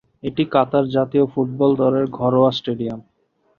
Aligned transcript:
এটি 0.23 0.43
কাতার 0.51 0.85
জাতীয় 0.95 1.25
ফুটবল 1.33 1.71
দলের 1.81 2.05
ঘরোয়া 2.17 2.51
স্টেডিয়াম। 2.51 2.99